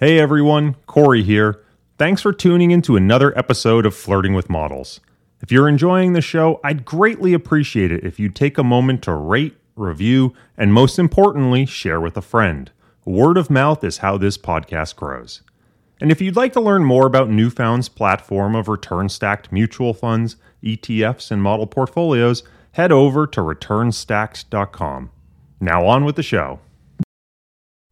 [0.00, 1.60] Hey everyone, Corey here.
[1.98, 5.00] Thanks for tuning in to another episode of Flirting with Models.
[5.42, 9.12] If you're enjoying the show, I'd greatly appreciate it if you'd take a moment to
[9.12, 12.70] rate, review, and most importantly, share with a friend.
[13.04, 15.42] Word of mouth is how this podcast grows.
[16.00, 20.36] And if you'd like to learn more about Newfound's platform of return stacked mutual funds,
[20.62, 25.10] ETFs, and model portfolios, head over to returnstacked.com.
[25.60, 26.60] Now on with the show.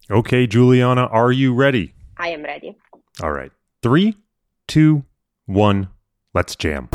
[0.08, 1.94] Okay, Giuliana, are you ready?
[2.18, 2.76] I am ready.
[3.22, 3.52] All right.
[3.82, 4.16] Three,
[4.66, 5.04] two,
[5.46, 5.88] one,
[6.34, 6.88] let's jam.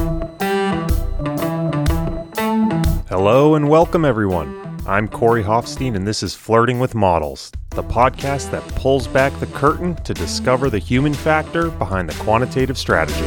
[3.07, 4.57] Hello and welcome, everyone.
[4.88, 9.45] I'm Corey Hoffstein, and this is Flirting with Models, the podcast that pulls back the
[9.47, 13.22] curtain to discover the human factor behind the quantitative strategy.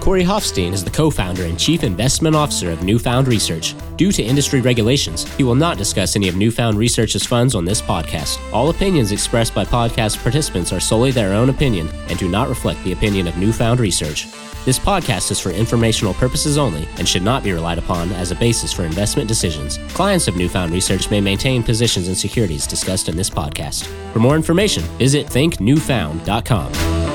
[0.00, 3.74] Corey Hoffstein is the co founder and chief investment officer of Newfound Research.
[3.96, 7.82] Due to industry regulations, he will not discuss any of Newfound Research's funds on this
[7.82, 8.38] podcast.
[8.52, 12.82] All opinions expressed by podcast participants are solely their own opinion and do not reflect
[12.84, 14.28] the opinion of Newfound Research.
[14.64, 18.36] This podcast is for informational purposes only and should not be relied upon as a
[18.36, 19.78] basis for investment decisions.
[19.94, 23.86] Clients of Newfound Research may maintain positions in securities discussed in this podcast.
[24.12, 27.07] For more information, visit thinknewfound.com.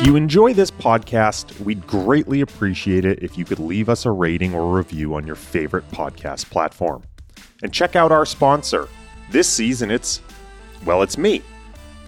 [0.00, 4.10] If you enjoy this podcast, we'd greatly appreciate it if you could leave us a
[4.10, 7.02] rating or review on your favorite podcast platform.
[7.62, 8.88] And check out our sponsor.
[9.30, 10.22] This season, it's,
[10.86, 11.42] well, it's me.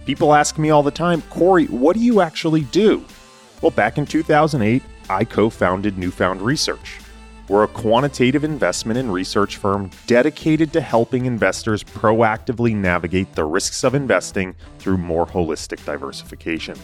[0.07, 3.05] People ask me all the time, Corey, what do you actually do?
[3.61, 6.98] Well, back in 2008, I co founded Newfound Research.
[7.47, 13.85] We're a quantitative investment and research firm dedicated to helping investors proactively navigate the risks
[13.85, 16.79] of investing through more holistic diversification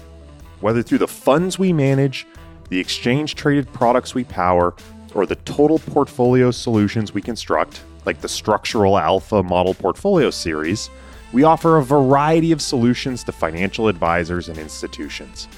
[0.61, 2.27] whether through the funds we manage,
[2.69, 4.75] the exchange traded products we power,
[5.14, 10.91] or the total portfolio solutions we construct, like the Structural Alpha Model Portfolio Series,
[11.33, 15.48] we offer a variety of solutions to financial advisors and institutions.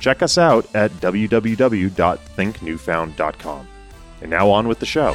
[0.00, 3.68] Check us out at www.thinknewfound.com.
[4.20, 5.12] And now on with the show.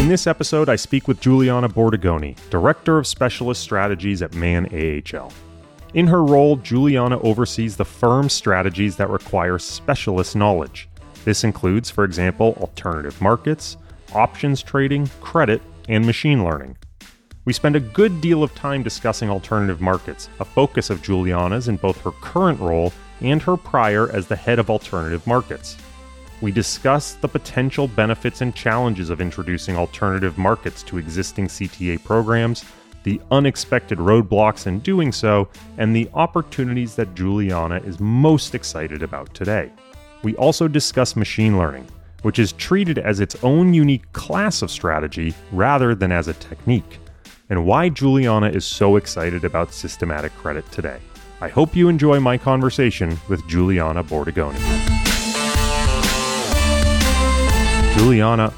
[0.00, 5.32] In this episode, I speak with Giuliana Bordigoni, Director of Specialist Strategies at Man AHL.
[5.92, 10.88] In her role, Giuliana oversees the firm's strategies that require specialist knowledge.
[11.24, 13.76] This includes, for example, alternative markets,
[14.14, 16.76] options trading, credit, and machine learning.
[17.44, 21.76] We spend a good deal of time discussing alternative markets, a focus of Giuliana's in
[21.76, 25.76] both her current role and her prior as the head of alternative markets.
[26.40, 32.64] We discuss the potential benefits and challenges of introducing alternative markets to existing CTA programs
[33.04, 39.32] the unexpected roadblocks in doing so, and the opportunities that Giuliana is most excited about
[39.34, 39.70] today.
[40.22, 41.86] We also discuss machine learning,
[42.22, 46.98] which is treated as its own unique class of strategy rather than as a technique,
[47.48, 50.98] and why Giuliana is so excited about systematic credit today.
[51.40, 54.58] I hope you enjoy my conversation with Giuliana Bordigoni.
[57.94, 58.52] Giuliana,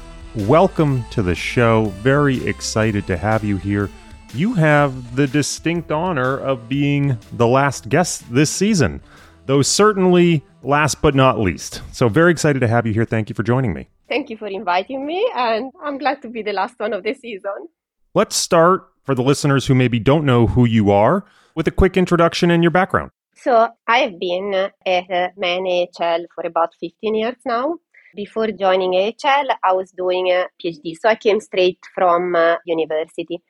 [0.47, 1.85] welcome to the show.
[2.01, 3.89] Very excited to have you here
[4.33, 9.01] you have the distinct honor of being the last guest this season,
[9.45, 11.81] though certainly last but not least.
[11.91, 13.05] So, very excited to have you here.
[13.05, 13.89] Thank you for joining me.
[14.09, 17.13] Thank you for inviting me, and I'm glad to be the last one of the
[17.13, 17.67] season.
[18.15, 21.95] Let's start for the listeners who maybe don't know who you are with a quick
[21.95, 23.11] introduction and your background.
[23.35, 27.75] So, I have been at Man AHL for about 15 years now.
[28.15, 33.41] Before joining AHL, I was doing a PhD, so I came straight from uh, university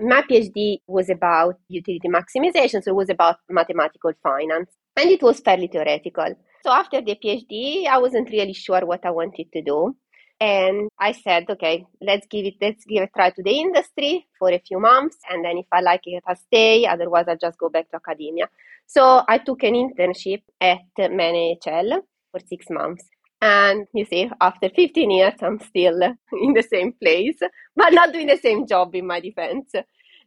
[0.00, 5.40] my PhD was about utility maximization, so it was about mathematical finance, and it was
[5.40, 6.34] fairly theoretical.
[6.62, 9.96] So after the PhD, I wasn't really sure what I wanted to do.
[10.40, 14.50] And I said, okay, let's give it, let's give a try to the industry for
[14.50, 15.18] a few months.
[15.28, 16.86] And then if I like it, I'll stay.
[16.86, 18.48] Otherwise, I'll just go back to academia.
[18.86, 23.04] So I took an internship at Man AHL for six months.
[23.42, 26.02] And you see, after 15 years, I'm still
[26.42, 27.38] in the same place,
[27.76, 29.72] but not doing the same job in my defense.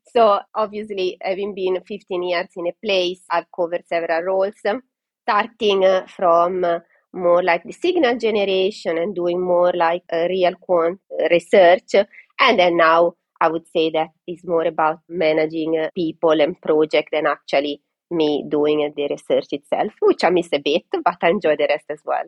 [0.03, 4.55] So, obviously, having been 15 years in a place, I've covered several roles,
[5.23, 6.79] starting uh, from uh,
[7.13, 10.99] more like the signal generation and doing more like uh, real quant
[11.31, 11.95] research.
[12.39, 17.27] And then now I would say that it's more about managing people and project than
[17.27, 21.67] actually me doing the research itself, which I miss a bit, but I enjoy the
[21.69, 22.25] rest as well.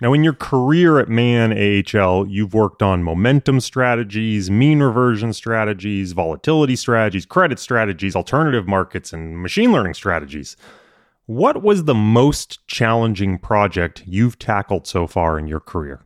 [0.00, 6.12] Now, in your career at Man AHL, you've worked on momentum strategies, mean reversion strategies,
[6.12, 10.56] volatility strategies, credit strategies, alternative markets, and machine learning strategies.
[11.26, 16.02] What was the most challenging project you've tackled so far in your career?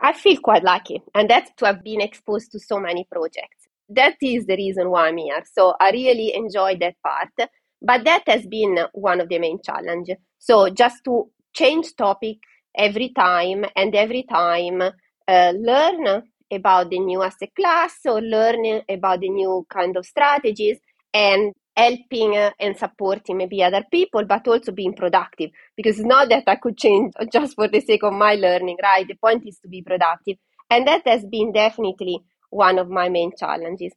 [0.00, 3.68] I feel quite lucky, and that's to have been exposed to so many projects.
[3.90, 5.44] That is the reason why I'm here.
[5.52, 7.50] So I really enjoy that part,
[7.82, 10.16] but that has been one of the main challenges.
[10.38, 12.38] So just to change topic
[12.76, 19.20] every time and every time uh, learn about the new asset class or learn about
[19.20, 20.78] the new kind of strategies
[21.14, 25.50] and helping and supporting maybe other people, but also being productive.
[25.76, 29.06] Because it's not that I could change just for the sake of my learning, right?
[29.06, 30.36] The point is to be productive.
[30.70, 32.20] And that has been definitely
[32.50, 33.92] one of my main challenges.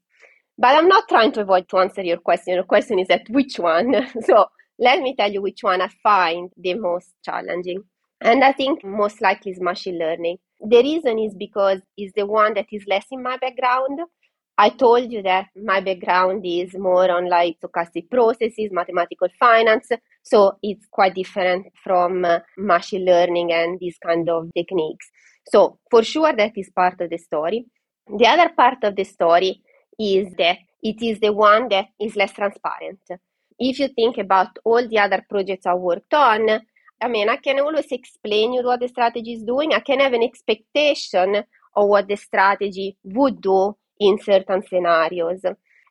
[0.58, 2.56] But I'm not trying to avoid to answer your question.
[2.56, 4.08] Your question is that which one?
[4.22, 4.46] so
[4.80, 7.84] let me tell you which one I find the most challenging.
[8.26, 10.38] And I think most likely is machine learning.
[10.60, 14.00] The reason is because it's the one that is less in my background.
[14.58, 19.90] I told you that my background is more on like stochastic processes, mathematical finance.
[20.24, 25.06] So it's quite different from uh, machine learning and these kind of techniques.
[25.52, 27.68] So for sure that is part of the story.
[28.08, 29.62] The other part of the story
[30.00, 33.02] is that it is the one that is less transparent.
[33.60, 36.62] If you think about all the other projects I worked on,
[37.02, 39.74] I mean, I can always explain you what the strategy is doing.
[39.74, 41.44] I can have an expectation
[41.76, 45.42] of what the strategy would do in certain scenarios.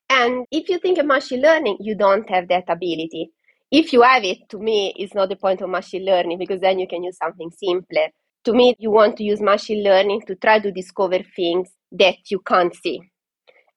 [0.09, 3.31] And if you think of machine learning, you don't have that ability.
[3.71, 6.79] If you have it, to me, it's not the point of machine learning because then
[6.79, 8.09] you can use something simpler.
[8.45, 12.41] To me, you want to use machine learning to try to discover things that you
[12.41, 13.01] can't see.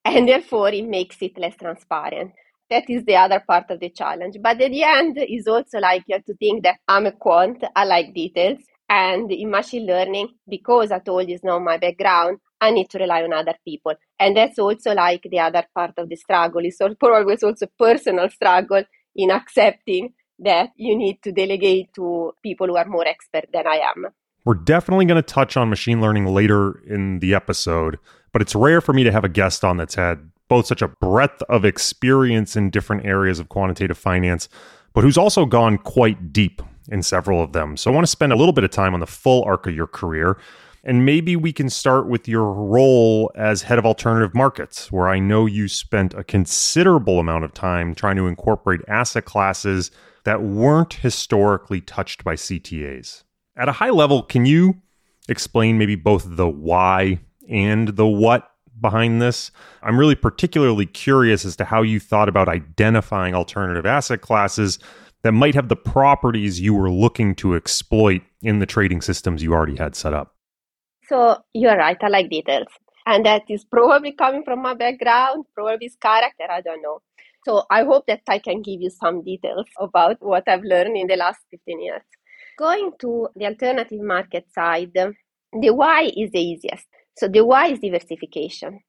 [0.05, 2.31] And therefore, it makes it less transparent.
[2.69, 4.37] That is the other part of the challenge.
[4.41, 7.63] But at the end, is also like you have to think that I'm a quant,
[7.75, 8.59] I like details.
[8.89, 12.99] And in machine learning, because I told you it's not my background, I need to
[12.99, 13.93] rely on other people.
[14.19, 16.61] And that's also like the other part of the struggle.
[16.63, 18.83] It's probably also personal struggle
[19.15, 23.77] in accepting that you need to delegate to people who are more expert than I
[23.77, 24.07] am.
[24.45, 27.99] We're definitely going to touch on machine learning later in the episode,
[28.31, 30.87] but it's rare for me to have a guest on that's had both such a
[30.87, 34.49] breadth of experience in different areas of quantitative finance,
[34.93, 37.77] but who's also gone quite deep in several of them.
[37.77, 39.75] So I want to spend a little bit of time on the full arc of
[39.75, 40.37] your career.
[40.83, 45.19] And maybe we can start with your role as head of alternative markets, where I
[45.19, 49.91] know you spent a considerable amount of time trying to incorporate asset classes
[50.23, 53.23] that weren't historically touched by CTAs.
[53.57, 54.75] At a high level, can you
[55.27, 58.49] explain maybe both the why and the what
[58.79, 59.51] behind this?
[59.81, 64.79] I'm really particularly curious as to how you thought about identifying alternative asset classes
[65.23, 69.53] that might have the properties you were looking to exploit in the trading systems you
[69.53, 70.35] already had set up.
[71.07, 72.67] So you're right, I like details.
[73.05, 77.01] And that is probably coming from my background, probably is character, I don't know.
[77.45, 81.07] So I hope that I can give you some details about what I've learned in
[81.07, 82.01] the last 15 years.
[82.57, 86.87] Going to the alternative market side, the why is the easiest.
[87.17, 88.79] So the why is diversification.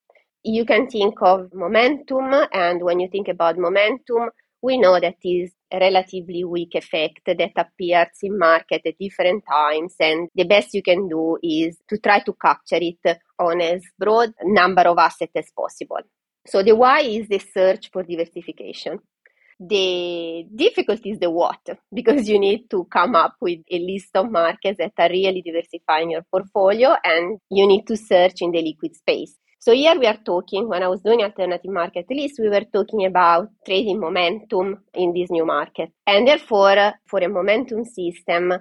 [0.44, 4.30] You can think of momentum, and when you think about momentum,
[4.62, 9.94] we know that is a relatively weak effect that appears in market at different times
[10.00, 14.32] and the best you can do is to try to capture it on as broad
[14.42, 16.00] number of assets as possible
[16.46, 18.98] so the why is the search for diversification
[19.60, 21.58] the difficulty is the what
[21.92, 26.10] because you need to come up with a list of markets that are really diversifying
[26.10, 30.18] your portfolio and you need to search in the liquid space so here we are
[30.24, 35.12] talking, when I was doing alternative market list, we were talking about trading momentum in
[35.12, 35.90] this new market.
[36.06, 38.52] And therefore, for a momentum system,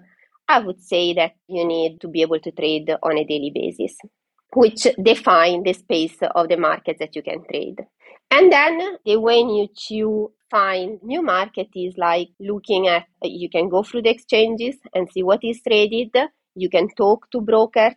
[0.48, 3.96] I would say that you need to be able to trade on a daily basis,
[4.56, 7.77] which define the space of the markets that you can trade.
[8.32, 13.50] And then the way in which you find new market is like looking at you
[13.50, 16.16] can go through the exchanges and see what is traded.
[16.56, 17.96] You can talk to brokers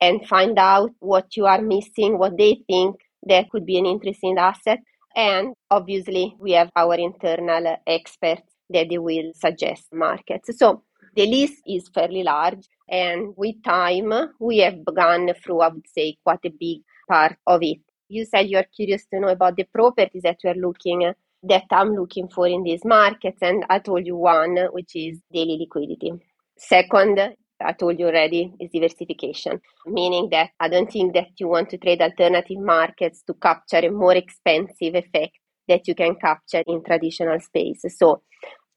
[0.00, 4.36] and find out what you are missing, what they think that could be an interesting
[4.38, 4.80] asset.
[5.14, 10.50] And obviously, we have our internal experts that they will suggest markets.
[10.58, 10.82] So
[11.14, 16.18] the list is fairly large, and with time, we have gone through, I would say,
[16.22, 17.78] quite a big part of it.
[18.08, 21.10] You said you are curious to know about the properties that are looking
[21.48, 25.58] that I'm looking for in these markets, and I told you one, which is daily
[25.60, 26.12] liquidity.
[26.56, 31.70] Second I told you already, is diversification, meaning that I don't think that you want
[31.70, 35.38] to trade alternative markets to capture a more expensive effect
[35.68, 37.84] that you can capture in traditional space.
[37.96, 38.22] So,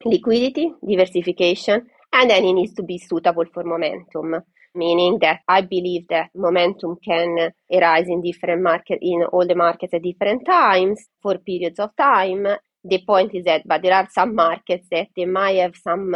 [0.04, 4.42] liquidity, diversification, and then it needs to be suitable for momentum,
[4.74, 9.94] meaning that I believe that momentum can arise in different markets, in all the markets
[9.94, 12.46] at different times for periods of time.
[12.84, 16.14] The point is that, but there are some markets that they might have some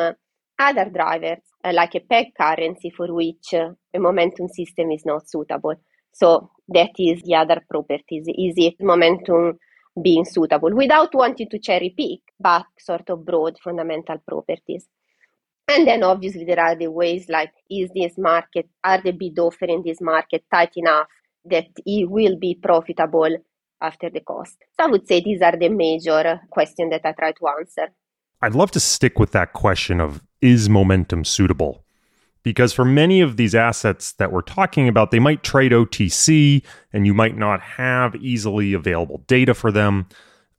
[0.58, 5.28] other drivers, uh, like a peg currency for which uh, a momentum system is not
[5.28, 5.74] suitable.
[6.12, 8.26] So that is the other properties.
[8.28, 9.58] Is it momentum
[10.02, 14.86] being suitable without wanting to cherry pick, but sort of broad fundamental properties.
[15.68, 19.64] And then obviously there are the ways like is this market, are the bid offer
[19.64, 21.08] in this market tight enough
[21.46, 23.36] that it will be profitable
[23.80, 24.56] after the cost?
[24.78, 27.92] So I would say these are the major uh, questions that I try to answer.
[28.42, 31.82] I'd love to stick with that question of is momentum suitable?
[32.42, 37.06] Because for many of these assets that we're talking about, they might trade OTC and
[37.06, 40.06] you might not have easily available data for them.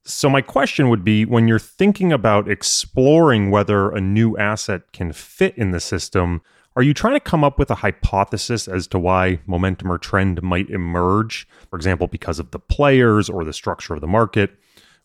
[0.08, 5.12] So, my question would be when you're thinking about exploring whether a new asset can
[5.12, 6.44] fit in the system,
[6.76, 10.44] are you trying to come up with a hypothesis as to why momentum or trend
[10.44, 11.48] might emerge?
[11.72, 14.52] For example, because of the players or the structure of the market?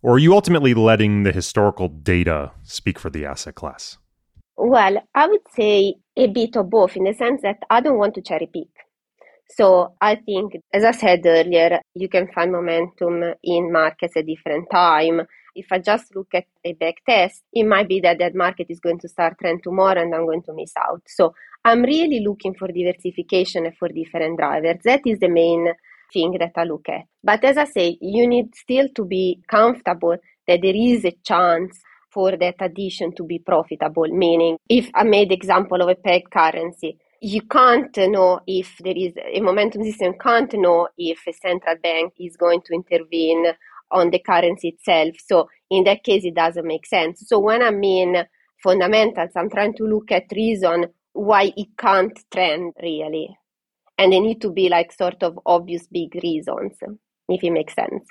[0.02, 3.96] Or are you ultimately letting the historical data speak for the asset class?
[4.58, 8.14] Well, I would say a bit of both in the sense that I don't want
[8.16, 8.68] to cherry pick.
[9.56, 14.68] So I think, as I said earlier, you can find momentum in markets at different
[14.70, 15.22] time.
[15.56, 18.78] If I just look at a back test, it might be that that market is
[18.78, 21.02] going to start trend tomorrow and I'm going to miss out.
[21.06, 24.76] So I'm really looking for diversification and for different drivers.
[24.84, 25.66] That is the main
[26.12, 27.02] thing that I look at.
[27.22, 30.16] But as I say, you need still to be comfortable
[30.46, 31.80] that there is a chance
[32.12, 34.06] for that addition to be profitable.
[34.08, 39.12] Meaning, if I made example of a peg currency, you can't know if there is
[39.32, 43.46] a momentum system can't know if a central bank is going to intervene
[43.90, 45.14] on the currency itself.
[45.26, 47.22] So in that case, it doesn't make sense.
[47.26, 48.16] So when I mean
[48.62, 53.36] fundamentals, I'm trying to look at reason why it can't trend really.
[53.98, 56.72] And they need to be like sort of obvious big reasons,
[57.28, 58.06] if it makes sense.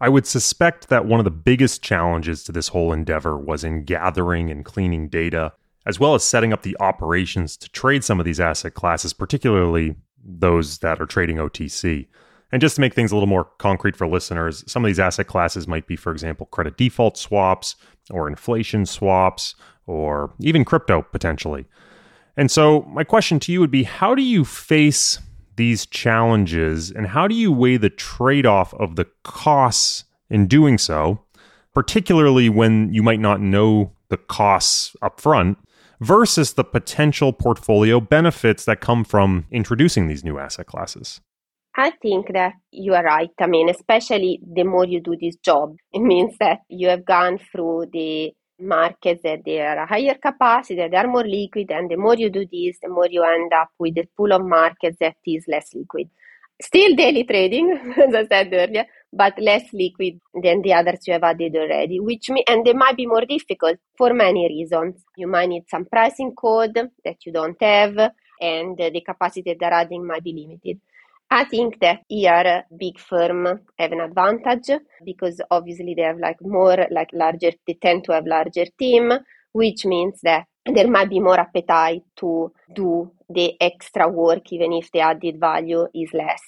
[0.00, 3.84] I would suspect that one of the biggest challenges to this whole endeavor was in
[3.84, 5.52] gathering and cleaning data,
[5.86, 9.96] as well as setting up the operations to trade some of these asset classes, particularly
[10.24, 12.06] those that are trading OTC.
[12.52, 15.26] And just to make things a little more concrete for listeners, some of these asset
[15.26, 17.76] classes might be, for example, credit default swaps
[18.10, 19.54] or inflation swaps
[19.86, 21.66] or even crypto potentially.
[22.36, 25.18] And so, my question to you would be how do you face
[25.56, 30.78] these challenges and how do you weigh the trade off of the costs in doing
[30.78, 31.22] so,
[31.74, 35.58] particularly when you might not know the costs up front,
[36.02, 41.20] versus the potential portfolio benefits that come from introducing these new asset classes?
[41.76, 43.30] I think that you are right.
[43.40, 47.38] I mean, especially the more you do this job, it means that you have gone
[47.50, 52.14] through the markets that they are higher capacity, they are more liquid, and the more
[52.14, 55.44] you do this, the more you end up with a pool of markets that is
[55.48, 56.08] less liquid.
[56.60, 61.24] Still daily trading, as I said earlier, but less liquid than the others you have
[61.24, 65.02] added already, which and they might be more difficult for many reasons.
[65.16, 67.96] You might need some pricing code that you don't have,
[68.40, 70.80] and the capacity they're adding might be limited.
[71.30, 74.70] I think that here big firm have an advantage
[75.04, 79.12] because obviously they have like more like larger they tend to have larger team,
[79.52, 84.90] which means that there might be more appetite to do the extra work even if
[84.92, 86.40] the added value is less.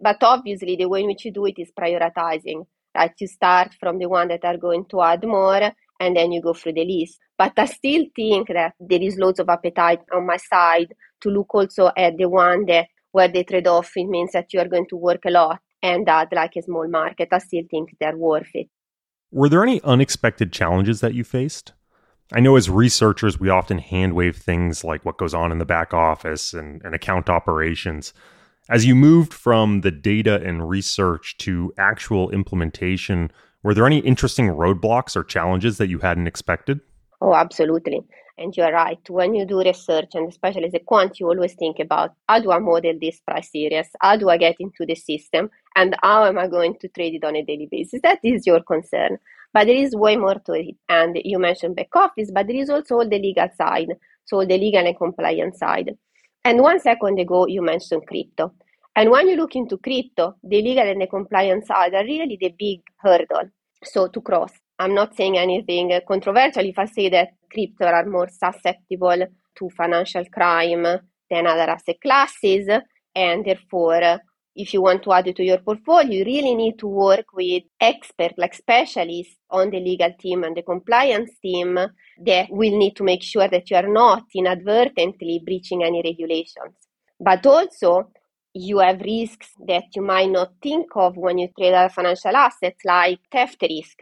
[0.00, 2.66] But obviously the way in which you do it is prioritizing.
[2.94, 3.12] Right?
[3.18, 6.54] You start from the one that are going to add more and then you go
[6.54, 7.18] through the list.
[7.36, 11.52] But I still think that there is loads of appetite on my side to look
[11.54, 14.86] also at the one that where the trade off it means that you are going
[14.88, 17.28] to work a lot and add like a small market.
[17.32, 18.68] I still think they're worth it.
[19.30, 21.72] Were there any unexpected challenges that you faced?
[22.32, 25.92] I know as researchers, we often handwave things like what goes on in the back
[25.92, 28.14] office and, and account operations.
[28.70, 33.30] As you moved from the data and research to actual implementation,
[33.62, 36.80] were there any interesting roadblocks or challenges that you hadn't expected?
[37.20, 38.02] Oh, absolutely.
[38.38, 38.98] And you're right.
[39.08, 42.50] When you do research, and especially as a quant, you always think about how do
[42.50, 43.86] I model this price series?
[44.00, 45.50] How do I get into the system?
[45.76, 48.00] And how am I going to trade it on a daily basis?
[48.02, 49.18] That is your concern.
[49.54, 50.74] But there is way more to it.
[50.88, 53.94] And you mentioned back office, but there is also all the legal side.
[54.24, 55.96] So the legal and compliance side.
[56.44, 58.52] And one second ago, you mentioned crypto.
[58.96, 62.54] And when you look into crypto, the legal and the compliance side are really the
[62.58, 63.50] big hurdle.
[63.82, 64.52] So to cross.
[64.78, 70.24] I'm not saying anything controversial if I say that crypto are more susceptible to financial
[70.26, 70.82] crime
[71.30, 72.68] than other asset classes,
[73.14, 74.18] and therefore,
[74.56, 77.64] if you want to add it to your portfolio, you really need to work with
[77.80, 81.78] experts, like specialists on the legal team and the compliance team
[82.24, 86.74] that will need to make sure that you are not inadvertently breaching any regulations.
[87.18, 88.10] But also,
[88.54, 93.18] you have risks that you might not think of when you trade financial assets, like
[93.32, 93.98] theft risk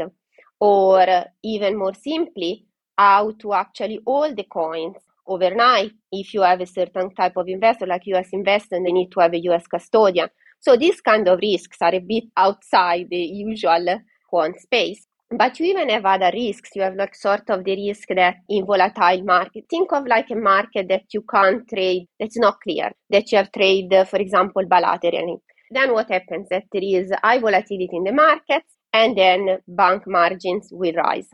[0.60, 2.66] or uh, even more simply,
[2.96, 7.86] how to actually hold the coins overnight if you have a certain type of investor
[7.86, 10.28] like US investor and they need to have a US custodian.
[10.62, 14.00] So these kind of risks are a bit outside the usual
[14.30, 15.06] quant space.
[15.28, 16.70] But you even have other risks.
[16.76, 20.36] You have like sort of the risk that in volatile market, think of like a
[20.36, 25.38] market that you can't trade, that's not clear, that you have trade, for example, bilaterally.
[25.70, 26.48] Then what happens?
[26.50, 31.30] That there is high volatility in the markets and then bank margins will rise.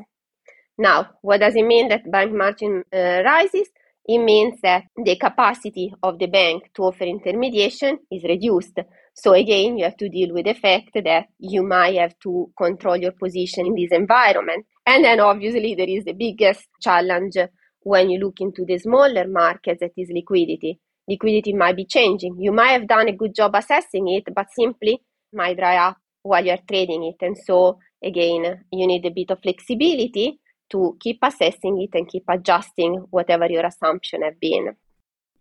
[0.78, 3.68] Now, what does it mean that bank margin uh, rises?
[4.06, 8.78] It means that the capacity of the bank to offer intermediation is reduced.
[9.20, 12.96] So again, you have to deal with the fact that you might have to control
[12.96, 14.64] your position in this environment.
[14.86, 17.34] And then obviously there is the biggest challenge
[17.80, 20.78] when you look into the smaller markets that is liquidity.
[21.08, 22.36] Liquidity might be changing.
[22.38, 26.44] You might have done a good job assessing it, but simply might dry up while
[26.44, 27.24] you're trading it.
[27.24, 30.38] And so again, you need a bit of flexibility
[30.70, 34.76] to keep assessing it and keep adjusting whatever your assumption have been.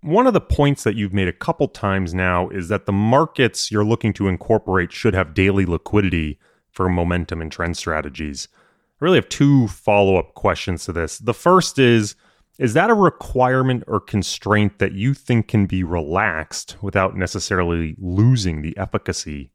[0.01, 3.71] One of the points that you've made a couple times now is that the markets
[3.71, 6.39] you're looking to incorporate should have daily liquidity
[6.69, 8.47] for momentum and trend strategies.
[8.53, 11.17] I really have two follow up questions to this.
[11.17, 12.15] The first is
[12.59, 18.61] Is that a requirement or constraint that you think can be relaxed without necessarily losing
[18.61, 19.51] the efficacy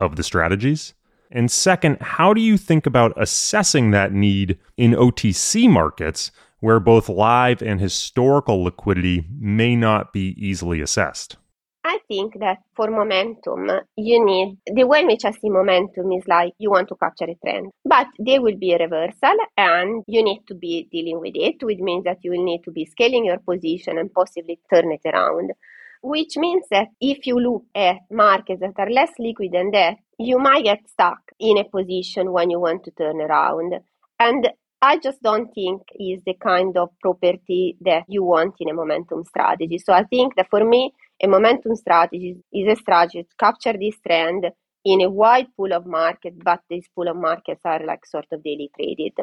[0.00, 0.94] of the strategies?
[1.30, 6.30] And second, how do you think about assessing that need in OTC markets
[6.64, 11.36] where both live and historical liquidity may not be easily assessed?
[11.84, 16.26] I think that for momentum, you need the way in which I see momentum is
[16.26, 20.24] like you want to capture a trend, but there will be a reversal and you
[20.24, 23.26] need to be dealing with it, which means that you will need to be scaling
[23.26, 25.52] your position and possibly turn it around.
[26.00, 30.38] Which means that if you look at markets that are less liquid than that, you
[30.38, 33.74] might get stuck in a position when you want to turn around.
[34.18, 34.48] And
[34.84, 39.24] I just don't think is the kind of property that you want in a momentum
[39.24, 39.78] strategy.
[39.78, 43.94] So I think that for me, a momentum strategy is a strategy to capture this
[44.06, 44.44] trend
[44.84, 48.44] in a wide pool of markets, but these pool of markets are like sort of
[48.44, 49.14] daily traded.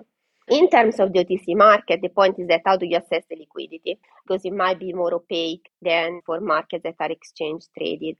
[0.48, 3.36] In terms of the OTC market, the point is that how do you assess the
[3.36, 4.00] liquidity?
[4.26, 8.18] Because it might be more opaque than for markets that are exchange traded.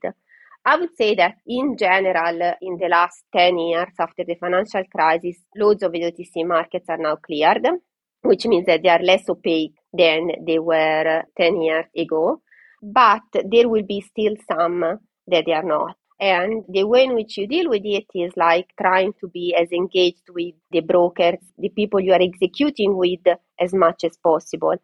[0.64, 5.36] I would say that in general, in the last 10 years after the financial crisis,
[5.56, 7.66] loads of OTC markets are now cleared,
[8.22, 12.42] which means that they are less opaque than they were uh, 10 years ago.
[12.80, 15.96] But there will be still some that they are not.
[16.20, 19.72] And the way in which you deal with it is like trying to be as
[19.72, 23.26] engaged with the brokers, the people you are executing with,
[23.58, 24.76] as much as possible.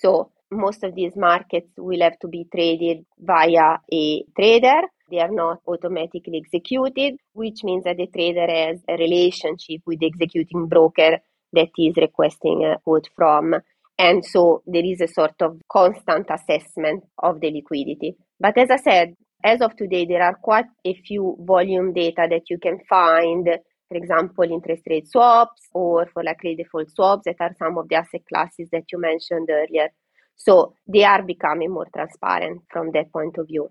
[0.00, 5.30] So most of these markets will have to be traded via a trader they are
[5.30, 11.18] not automatically executed, which means that the trader has a relationship with the executing broker
[11.52, 13.54] that is requesting a quote from.
[13.98, 18.16] And so there is a sort of constant assessment of the liquidity.
[18.40, 22.48] But as I said, as of today, there are quite a few volume data that
[22.48, 23.46] you can find,
[23.88, 27.96] for example, interest rate swaps or for like default swaps that are some of the
[27.96, 29.88] asset classes that you mentioned earlier.
[30.36, 33.68] So they are becoming more transparent from that point of view.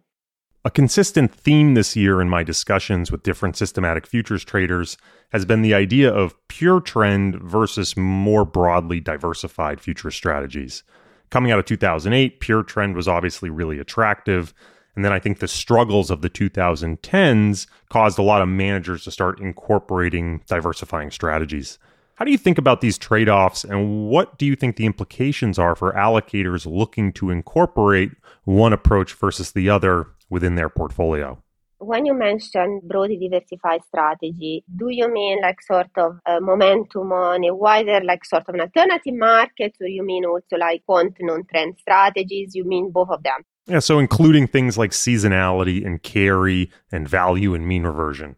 [0.63, 4.95] A consistent theme this year in my discussions with different systematic futures traders
[5.32, 10.84] has been the idea of pure trend versus more broadly diversified future strategies.
[11.32, 14.54] Coming out of 2008, pure trend was obviously really attractive.
[14.95, 19.12] And then I think the struggles of the 2010s caused a lot of managers to
[19.12, 21.80] start incorporating diversifying strategies.
[22.15, 25.58] How do you think about these trade offs, and what do you think the implications
[25.58, 28.12] are for allocators looking to incorporate
[28.43, 31.38] one approach versus the other within their portfolio.
[31.78, 37.44] When you mention broadly diversified strategy, do you mean like sort of a momentum on
[37.44, 41.78] a wider, like sort of an alternative market, or you mean also like quant non-trend
[41.80, 42.56] strategies?
[42.56, 43.44] You mean both of them?
[43.65, 48.36] Yeah, so including things like seasonality and carry and value and mean reversion,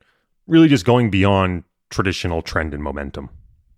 [0.48, 3.30] really just going beyond traditional trend and momentum.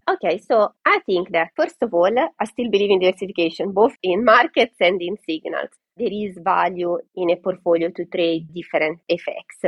[0.07, 4.23] Okay, so I think that first of all, I still believe in diversification, both in
[4.23, 9.63] markets and in signals there is value in a portfolio to trade different effects.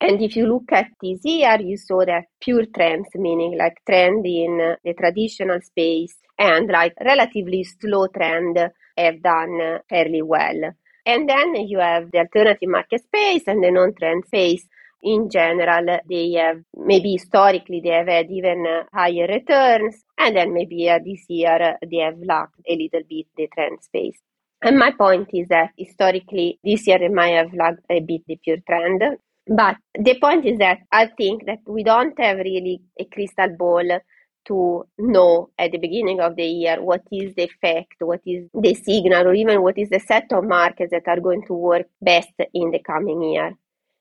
[0.00, 4.24] And if you look at this year, you saw that pure trends, meaning like trend
[4.24, 8.58] in the traditional space and like relatively slow trend
[8.96, 10.72] have done fairly well.
[11.04, 14.66] And then you have the alternative market space and the non-trend space.
[15.02, 20.90] In general, they have maybe historically they have had even higher returns, and then maybe
[20.90, 24.20] uh, this year they have lacked a little bit the trend space.
[24.62, 28.36] And my point is that historically, this year it might have lagged a bit the
[28.36, 29.02] pure trend.
[29.46, 34.00] But the point is that I think that we don't have really a crystal ball
[34.46, 38.74] to know at the beginning of the year what is the effect, what is the
[38.74, 42.32] signal, or even what is the set of markets that are going to work best
[42.54, 43.54] in the coming year.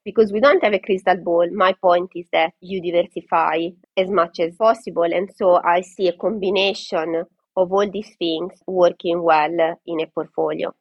[0.04, 4.40] Because we don't have a crystal ball, my point is that you diversify as much
[4.40, 5.04] as possible.
[5.04, 10.08] And so I see a combination of all these things working well uh, in a
[10.08, 10.74] portfolio.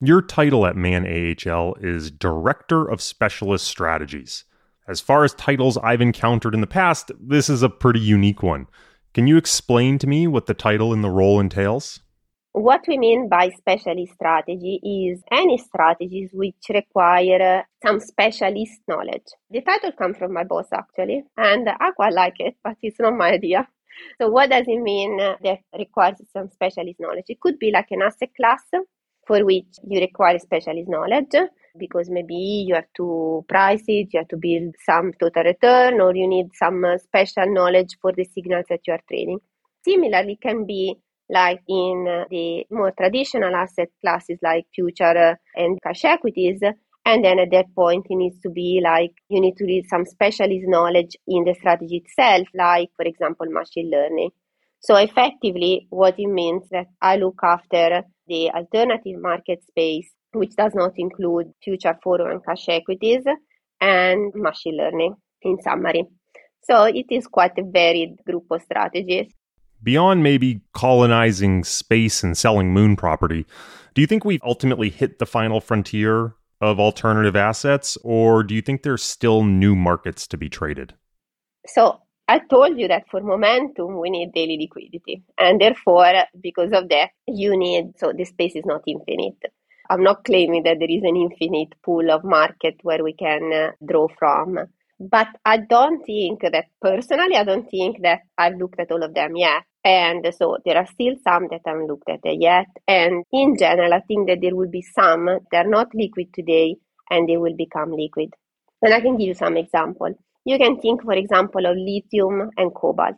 [0.00, 4.44] Your title at Man AHL is Director of Specialist Strategies.
[4.86, 8.66] As far as titles I've encountered in the past, this is a pretty unique one.
[9.14, 12.00] Can you explain to me what the title and the role entails?
[12.52, 19.26] What we mean by specialist strategy is any strategies which require uh, some specialist knowledge.
[19.50, 23.14] The title comes from my boss actually, and I quite like it, but it's not
[23.14, 23.66] my idea.
[24.20, 27.26] So, what does it mean that requires some specialist knowledge?
[27.28, 28.62] It could be like an asset class
[29.26, 31.34] for which you require specialist knowledge
[31.78, 36.14] because maybe you have to price it, you have to build some total return, or
[36.14, 39.38] you need some uh, special knowledge for the signals that you are trading.
[39.84, 40.94] Similarly, can be
[41.28, 46.60] like in uh, the more traditional asset classes like future uh, and cash equities.
[47.06, 50.06] And then at that point, it needs to be like you need to read some
[50.06, 54.30] specialist knowledge in the strategy itself, like, for example, machine learning.
[54.80, 60.74] So, effectively, what it means that I look after the alternative market space, which does
[60.74, 63.24] not include future forward and cash equities
[63.80, 66.04] and machine learning, in summary.
[66.62, 69.30] So, it is quite a varied group of strategies.
[69.82, 73.44] Beyond maybe colonizing space and selling moon property,
[73.92, 76.34] do you think we've ultimately hit the final frontier
[76.64, 80.94] of alternative assets, or do you think there's still new markets to be traded?
[81.66, 85.22] So, I told you that for momentum, we need daily liquidity.
[85.38, 89.36] And therefore, because of that, you need, so the space is not infinite.
[89.90, 93.70] I'm not claiming that there is an infinite pool of market where we can uh,
[93.86, 94.58] draw from.
[94.98, 99.12] But I don't think that personally, I don't think that I've looked at all of
[99.12, 99.64] them yet.
[99.84, 102.66] And so there are still some that haven't looked at yet.
[102.88, 106.76] And in general, I think that there will be some that are not liquid today
[107.10, 108.30] and they will become liquid.
[108.80, 110.16] And I can give you some examples.
[110.46, 113.16] You can think, for example, of lithium and cobalt.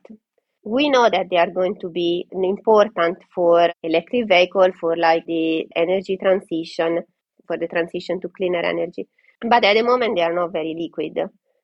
[0.64, 5.68] We know that they are going to be important for electric vehicle, for like the
[5.76, 7.04] energy transition,
[7.46, 9.06] for the transition to cleaner energy.
[9.40, 11.18] But at the moment, they are not very liquid.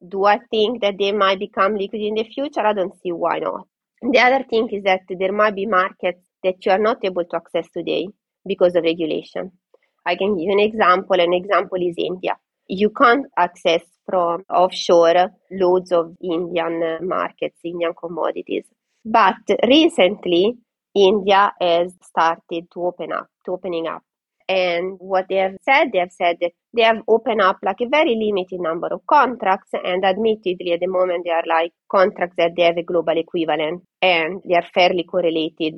[0.09, 2.61] Do I think that they might become liquid in the future?
[2.61, 3.67] I don't see why not.
[4.03, 7.37] The other thing is that there might be markets that you are not able to
[7.37, 8.09] access today
[8.45, 9.53] because of regulation.
[10.05, 11.21] I can give you an example.
[11.21, 12.37] An example is India.
[12.67, 18.65] You can't access from offshore loads of Indian uh, markets, Indian commodities.
[19.05, 19.37] But
[19.69, 20.57] recently,
[20.95, 24.03] India has started to open up, to opening up.
[24.53, 27.89] And what they have said, they have said that they have opened up like a
[27.89, 32.53] very limited number of contracts, and admittedly, at the moment, they are like contracts that
[32.57, 35.77] they have a global equivalent and they are fairly correlated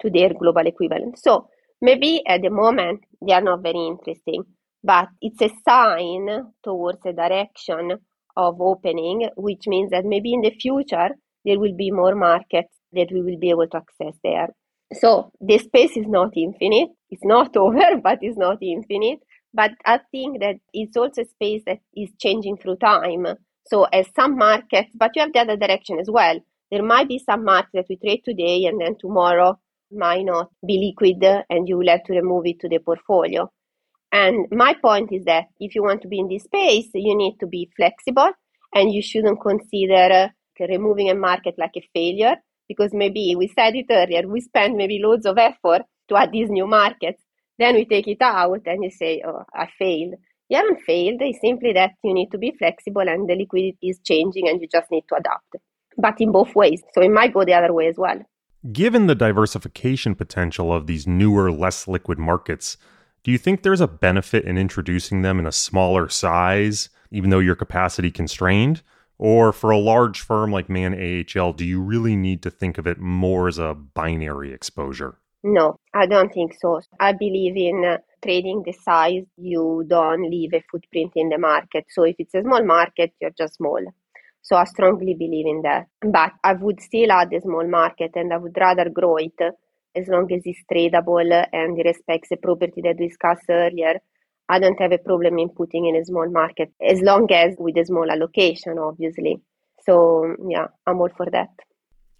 [0.00, 1.18] to their global equivalent.
[1.18, 1.48] So
[1.80, 4.44] maybe at the moment, they are not very interesting
[4.82, 6.28] but it's a sign
[6.62, 7.92] towards a direction
[8.36, 11.10] of opening, which means that maybe in the future
[11.44, 14.48] there will be more markets that we will be able to access there.
[14.94, 16.90] So the space is not infinite.
[17.10, 19.20] It's not over, but it's not infinite.
[19.52, 23.26] But I think that it's also a space that is changing through time.
[23.66, 26.38] So as some markets, but you have the other direction as well.
[26.70, 29.58] There might be some markets that we trade today and then tomorrow
[29.90, 33.50] might not be liquid and you will have to remove it to the portfolio.
[34.12, 37.36] And my point is that if you want to be in this space, you need
[37.40, 38.30] to be flexible
[38.74, 42.36] and you shouldn't consider uh, removing a market like a failure
[42.68, 46.50] because maybe we said it earlier, we spend maybe loads of effort to add these
[46.50, 47.22] new markets.
[47.58, 50.14] Then we take it out and you say, oh, I failed.
[50.48, 51.20] You haven't failed.
[51.20, 54.68] It's simply that you need to be flexible and the liquidity is changing and you
[54.70, 55.56] just need to adapt.
[55.96, 56.82] But in both ways.
[56.94, 58.20] So it might go the other way as well.
[58.72, 62.76] Given the diversification potential of these newer, less liquid markets,
[63.24, 67.38] do you think there's a benefit in introducing them in a smaller size, even though
[67.38, 68.82] your capacity constrained?
[69.18, 72.86] Or for a large firm like Man AHL, do you really need to think of
[72.86, 75.18] it more as a binary exposure?
[75.42, 76.80] No, I don't think so.
[76.98, 79.24] I believe in uh, trading the size.
[79.36, 81.86] You don't leave a footprint in the market.
[81.90, 83.80] So if it's a small market, you're just small.
[84.42, 85.86] So I strongly believe in that.
[86.00, 89.38] But I would still add a small market and I would rather grow it
[89.94, 94.00] as long as it's tradable and it respects the property that we discussed earlier,
[94.48, 97.76] I don't have a problem in putting in a small market as long as with
[97.76, 99.42] a small allocation, obviously.
[99.84, 101.48] So, yeah, I'm all for that.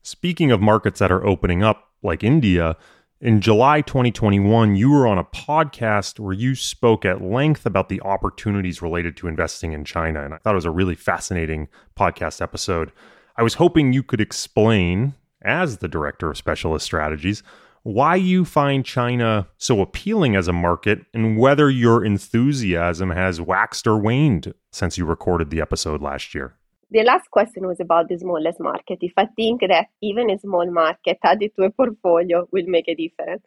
[0.02, 2.76] Speaking of markets that are opening up, like India,
[3.20, 8.00] in July 2021, you were on a podcast where you spoke at length about the
[8.02, 10.24] opportunities related to investing in China.
[10.24, 12.92] And I thought it was a really fascinating podcast episode.
[13.36, 17.42] I was hoping you could explain as the Director of Specialist Strategies,
[17.88, 23.86] why you find China so appealing as a market and whether your enthusiasm has waxed
[23.86, 26.54] or waned since you recorded the episode last year.
[26.90, 28.98] The last question was about the smallest market.
[29.00, 32.94] If I think that even a small market added to a portfolio will make a
[32.94, 33.42] difference.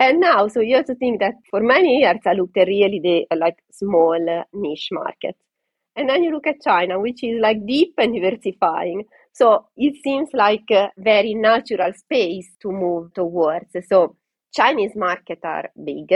[0.00, 2.98] And now, so you have to think that for many years I looked at really
[3.00, 5.38] the like small uh, niche markets.
[5.94, 9.04] And then you look at China, which is like deep and diversifying.
[9.34, 13.66] So it seems like a very natural space to move towards.
[13.88, 14.16] So
[14.54, 16.12] Chinese market are big.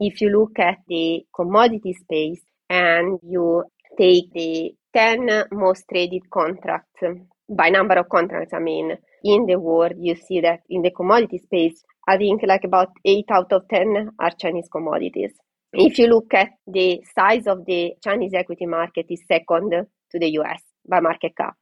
[0.00, 3.62] If you look at the commodity space and you
[3.96, 7.00] take the 10 most traded contracts
[7.48, 11.38] by number of contracts, I mean, in the world, you see that in the commodity
[11.38, 15.30] space, I think like about 8 out of 10 are Chinese commodities.
[15.72, 20.30] If you look at the size of the Chinese equity market is second to the
[20.40, 21.56] US by market cap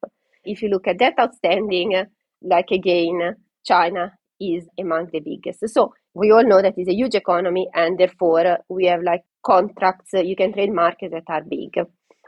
[0.46, 2.06] if you look at that outstanding,
[2.42, 5.68] like again, China is among the biggest.
[5.68, 10.12] So we all know that it's a huge economy, and therefore we have like contracts
[10.12, 11.74] you can trade markets that are big.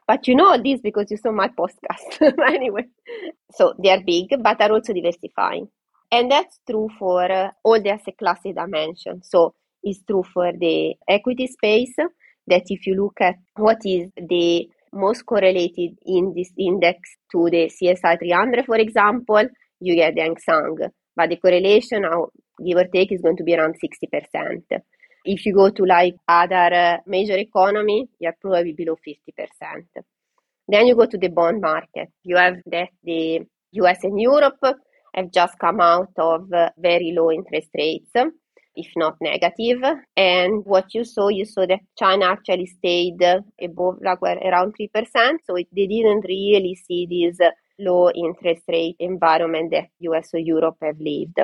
[0.07, 2.87] But you know all this because you saw my podcast anyway.
[3.53, 5.69] So they are big, but are also diversifying.
[6.11, 9.25] And that's true for uh, all the asset classes I mentioned.
[9.27, 11.95] So it's true for the equity space
[12.47, 17.71] that if you look at what is the most correlated in this index to the
[17.71, 19.49] CSI 300, for example,
[19.81, 20.77] you get the Seng.
[21.17, 22.29] But the correlation, now,
[22.65, 24.81] give or take, is going to be around 60%.
[25.25, 29.23] If you go to like other uh, major economy, you're probably below 50%.
[30.69, 32.09] Then you go to the bond market.
[32.23, 33.41] You have that the
[33.73, 34.59] US and Europe
[35.15, 38.11] have just come out of uh, very low interest rates
[38.79, 39.83] if not negative.
[40.17, 43.23] And what you saw, you saw that China actually stayed
[43.61, 45.39] above like around 3%.
[45.45, 47.39] So it, they didn't really see this
[47.79, 51.39] low interest rate environment that US or Europe have lived.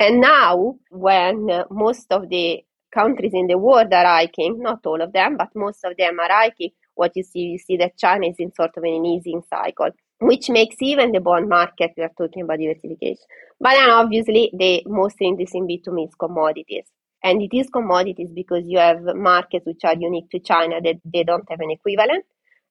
[0.00, 2.62] And now, when most of the
[2.94, 6.30] countries in the world are hiking, not all of them, but most of them are
[6.30, 9.90] hiking, what you see, you see that China is in sort of an easing cycle
[10.20, 13.24] which makes even the bond market, we are talking about diversification.
[13.60, 16.84] But then obviously the most interesting bit to me is commodities.
[17.22, 21.24] And it is commodities because you have markets which are unique to China that they
[21.24, 22.24] don't have an equivalent.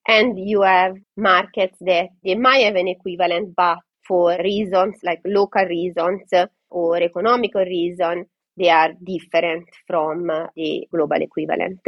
[0.07, 5.65] And you have markets that they might have an equivalent, but for reasons like local
[5.65, 11.81] reasons uh, or economical reason, they are different from uh, the global equivalent.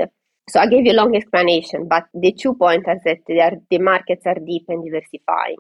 [0.50, 3.78] So I gave you a long explanation, but the two points are that are, the
[3.78, 5.58] markets are deep and diversifying.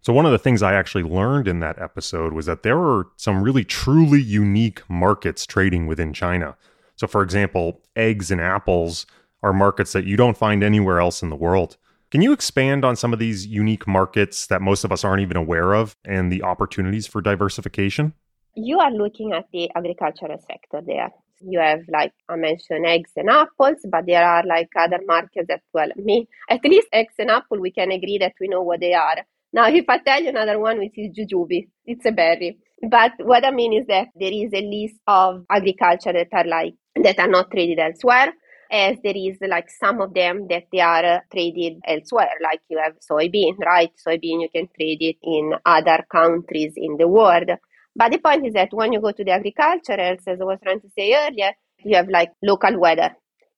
[0.00, 3.06] So one of the things I actually learned in that episode was that there are
[3.16, 6.56] some really truly unique markets trading within China.
[6.96, 9.06] So for example, eggs and apples
[9.44, 11.76] are markets that you don't find anywhere else in the world.
[12.10, 15.36] Can you expand on some of these unique markets that most of us aren't even
[15.36, 18.12] aware of and the opportunities for diversification?
[18.56, 21.10] You are looking at the agricultural sector there
[21.46, 25.62] you have like I mentioned eggs and apples, but there are like other markets that
[25.72, 28.94] well me at least eggs and apple we can agree that we know what they
[28.94, 29.18] are.
[29.52, 32.58] Now if I tell you another one which is jujube, it's a berry.
[32.88, 36.74] But what I mean is that there is a list of agriculture that are like
[36.96, 38.32] that are not traded elsewhere
[38.72, 42.78] as there is like some of them that they are uh, traded elsewhere like you
[42.82, 47.50] have soybean right soybean you can trade it in other countries in the world
[47.94, 50.80] but the point is that when you go to the agriculture, as I was trying
[50.80, 51.52] to say earlier,
[51.84, 53.10] you have like local weather,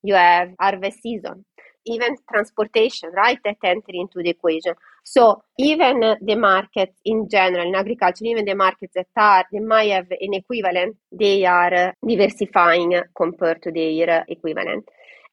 [0.03, 1.45] you have harvest season,
[1.87, 4.75] even transportation, right, that enter into the equation.
[5.05, 9.61] So even uh, the markets in general, in agriculture, even the markets that are, they
[9.61, 14.85] might have an equivalent, they are uh, diversifying compared to their uh, equivalent.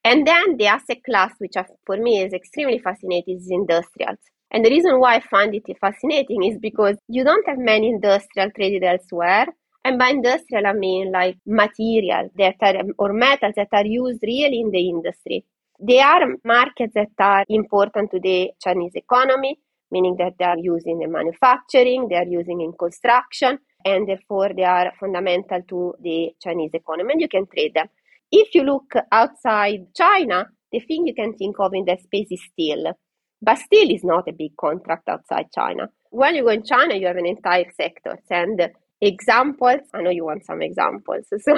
[0.03, 1.53] And then the asset class, which
[1.85, 4.17] for me is extremely fascinating, is industrials.
[4.53, 8.51] And the reason why I find it fascinating is because you don't have many industrial
[8.51, 9.47] traded elsewhere.
[9.85, 14.59] And by industrial, I mean like material that are, or metals that are used really
[14.59, 15.45] in the industry.
[15.79, 19.57] They are markets that are important to the Chinese economy,
[19.89, 24.63] meaning that they are used in manufacturing, they are using in construction, and therefore they
[24.63, 27.87] are fundamental to the Chinese economy, and you can trade them.
[28.31, 32.43] If you look outside China, the thing you can think of in that space is
[32.51, 32.93] steel
[33.41, 35.89] but still is not a big contract outside China.
[36.09, 38.69] When you go in China, you have an entire sector and
[39.01, 39.81] examples.
[39.93, 41.25] I know you want some examples.
[41.41, 41.53] So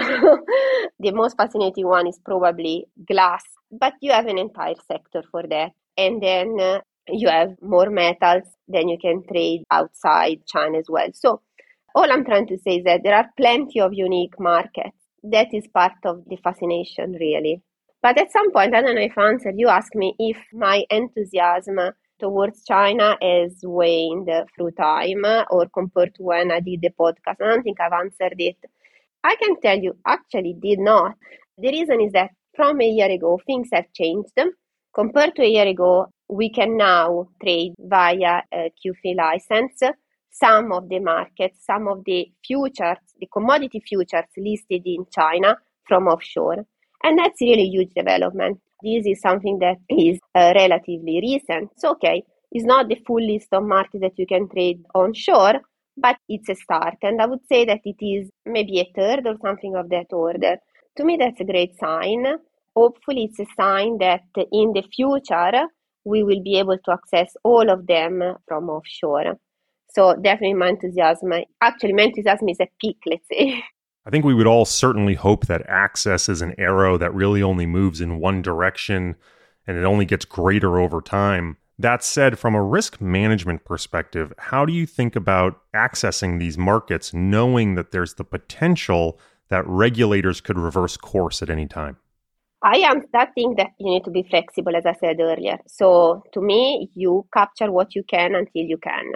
[0.99, 5.71] the most fascinating one is probably glass, but you have an entire sector for that.
[5.97, 11.09] And then uh, you have more metals than you can trade outside China as well.
[11.13, 11.41] So
[11.95, 14.97] all I'm trying to say is that there are plenty of unique markets.
[15.23, 17.61] That is part of the fascination, really.
[18.03, 21.79] But at some point, I don't know if answered, you asked me if my enthusiasm
[22.19, 27.37] towards China has waned through time or compared to when I did the podcast.
[27.41, 28.57] I don't think I've answered it.
[29.23, 31.15] I can tell you, actually, did not.
[31.57, 34.37] The reason is that from a year ago, things have changed.
[34.93, 38.71] Compared to a year ago, we can now trade via a
[39.15, 39.81] license
[40.29, 45.55] some of the markets, some of the futures, the commodity futures listed in China
[45.87, 46.65] from offshore.
[47.03, 48.59] And that's really huge development.
[48.81, 51.71] This is something that is uh, relatively recent.
[51.77, 55.61] So, okay, it's not the full list of markets that you can trade onshore,
[55.97, 56.95] but it's a start.
[57.01, 60.57] And I would say that it is maybe a third or something of that order.
[60.97, 62.25] To me, that's a great sign.
[62.75, 65.67] Hopefully, it's a sign that in the future,
[66.05, 69.37] we will be able to access all of them from offshore.
[69.89, 71.31] So definitely my enthusiasm.
[71.61, 73.63] Actually, my enthusiasm is at peak, let's say.
[74.05, 77.65] I think we would all certainly hope that access is an arrow that really only
[77.65, 79.15] moves in one direction
[79.65, 81.57] and it only gets greater over time.
[81.79, 87.13] That said, from a risk management perspective, how do you think about accessing these markets
[87.13, 91.97] knowing that there's the potential that regulators could reverse course at any time?
[92.61, 95.57] I am that thing that you need to be flexible, as I said earlier.
[95.67, 99.13] So to me, you capture what you can until you can.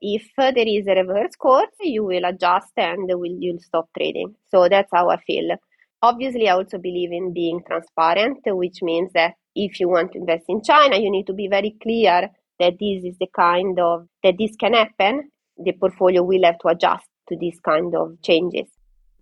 [0.00, 4.34] If there is a reverse course, you will adjust and will you'll stop trading.
[4.50, 5.56] So that's how I feel.
[6.02, 10.44] Obviously, I also believe in being transparent, which means that if you want to invest
[10.48, 14.36] in China, you need to be very clear that this is the kind of that
[14.38, 15.30] this can happen.
[15.62, 18.66] The portfolio will have to adjust to these kind of changes.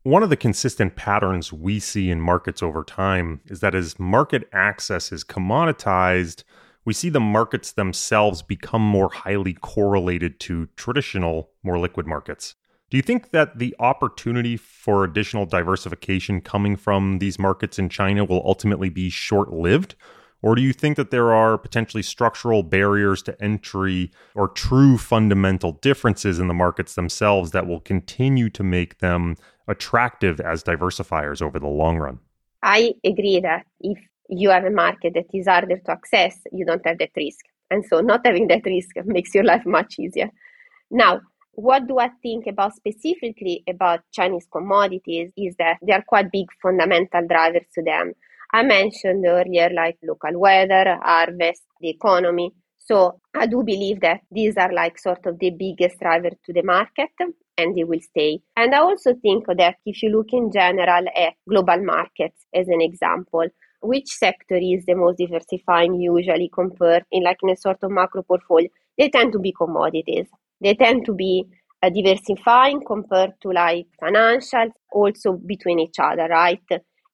[0.05, 4.49] One of the consistent patterns we see in markets over time is that as market
[4.53, 6.45] access is commoditized,
[6.85, 12.55] we see the markets themselves become more highly correlated to traditional, more liquid markets.
[12.91, 18.25] Do you think that the opportunity for additional diversification coming from these markets in China
[18.25, 19.95] will ultimately be short lived?
[20.41, 25.73] Or do you think that there are potentially structural barriers to entry or true fundamental
[25.73, 29.37] differences in the markets themselves that will continue to make them
[29.67, 32.21] attractive as diversifiers over the long run?
[32.63, 36.87] I agree that if you have a market that is harder to access, you don't
[36.87, 37.45] have that risk.
[37.71, 40.31] And so not having that risk makes your life much easier.
[40.91, 41.21] Now,
[41.53, 46.47] what do I think about specifically about Chinese commodities is that there are quite big
[46.63, 48.13] fundamental drivers to them.
[48.53, 52.53] I mentioned earlier, like local weather, harvest, the economy.
[52.79, 56.63] So I do believe that these are like sort of the biggest driver to the
[56.63, 57.11] market
[57.59, 58.41] and they will stay.
[58.57, 62.81] And I also think that if you look in general at global markets as an
[62.81, 63.47] example,
[63.81, 68.23] which sector is the most diversifying usually compared in like in a sort of macro
[68.23, 68.69] portfolio?
[68.97, 70.27] They tend to be commodities.
[70.61, 71.47] They tend to be
[71.83, 76.61] uh, diversifying compared to like financials also between each other, right?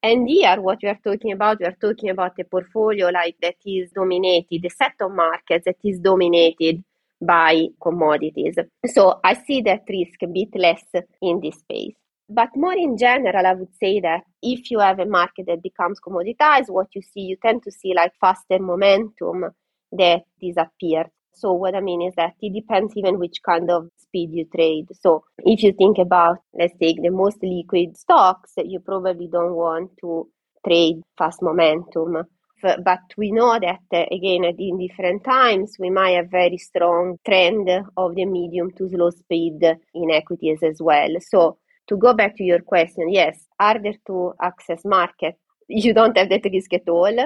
[0.03, 3.57] And here, what we are talking about, we are talking about a portfolio like that
[3.65, 6.85] is dominated, a set of markets that is dominated
[7.21, 8.57] by commodities.
[8.87, 10.83] So I see that risk a bit less
[11.23, 11.95] in this space.
[12.29, 16.01] But more in general, I would say that if you have a market that becomes
[16.01, 19.45] commoditized, what you see, you tend to see like faster momentum
[19.93, 21.07] that disappears.
[21.35, 24.87] So what I mean is that it depends even which kind of speed you trade.
[25.01, 29.91] So if you think about, let's take the most liquid stocks, you probably don't want
[30.01, 30.29] to
[30.67, 32.25] trade fast momentum.
[32.63, 37.69] But we know that uh, again, in different times, we might have very strong trend
[37.97, 39.61] of the medium to slow speed
[39.95, 41.11] in equities as well.
[41.21, 45.37] So to go back to your question, yes, harder to access market.
[45.69, 47.17] You don't have that risk at all.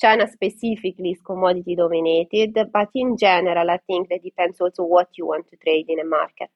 [0.00, 5.26] China specifically is commodity dominated, but in general, I think that depends also what you
[5.26, 6.48] want to trade in a market.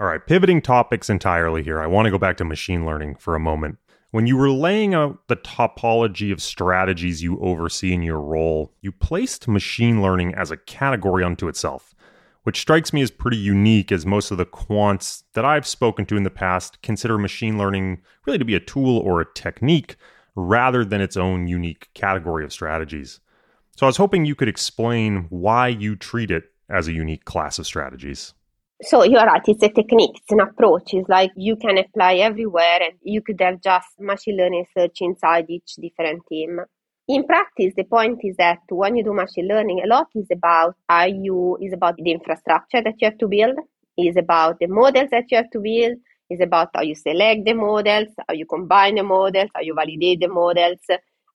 [0.00, 1.80] All right, pivoting topics entirely here.
[1.80, 3.78] I want to go back to machine learning for a moment.
[4.10, 8.90] When you were laying out the topology of strategies you oversee in your role, you
[8.90, 11.94] placed machine learning as a category unto itself,
[12.42, 16.16] which strikes me as pretty unique as most of the quants that I've spoken to
[16.16, 19.96] in the past consider machine learning really to be a tool or a technique
[20.34, 23.20] rather than its own unique category of strategies.
[23.76, 27.58] So I was hoping you could explain why you treat it as a unique class
[27.58, 28.34] of strategies.
[28.82, 30.94] So you're right, it's a technique, it's an approach.
[30.94, 35.46] It's like you can apply everywhere and you could have just machine learning search inside
[35.48, 36.60] each different team.
[37.08, 40.76] In practice, the point is that when you do machine learning, a lot is about
[40.88, 43.56] how you is about the infrastructure that you have to build,
[43.96, 45.96] is about the models that you have to build,
[46.28, 50.20] is about how you select the models, how you combine the models, how you validate
[50.20, 50.80] the models.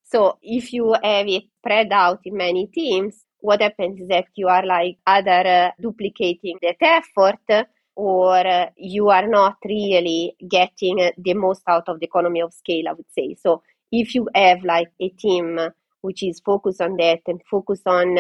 [0.04, 4.48] So if you have it spread out in many teams, what happens is that you
[4.48, 11.12] are like either uh, duplicating that effort or uh, you are not really getting uh,
[11.18, 13.36] the most out of the economy of scale, I would say.
[13.42, 13.64] So
[13.94, 15.60] if you have like a team
[16.02, 18.16] which is focused on that and focused on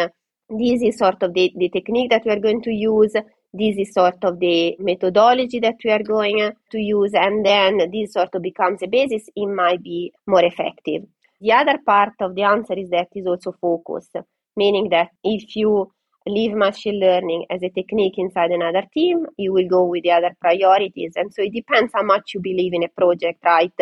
[0.49, 3.13] this is sort of the, the technique that we are going to use
[3.55, 8.13] this is sort of the methodology that we are going to use and then this
[8.13, 11.03] sort of becomes a basis it might be more effective.
[11.41, 14.09] The other part of the answer is that is also focus
[14.55, 15.91] meaning that if you
[16.27, 20.35] leave machine learning as a technique inside another team you will go with the other
[20.39, 23.73] priorities and so it depends how much you believe in a project right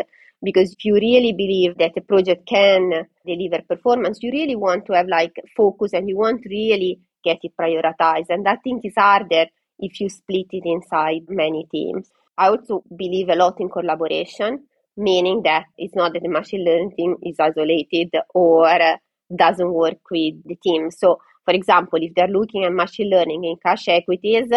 [0.43, 4.93] because if you really believe that a project can deliver performance you really want to
[4.93, 8.93] have like focus and you want to really get it prioritized and i think is
[8.97, 9.45] harder
[9.81, 12.09] if you split it inside many teams.
[12.37, 14.65] I also believe a lot in collaboration,
[14.95, 18.67] meaning that it's not that the machine learning team is isolated or
[19.35, 20.91] doesn't work with the team.
[20.91, 24.49] So, for example, if they're looking at machine learning in cash equities,